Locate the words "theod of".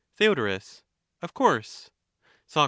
0.17-1.35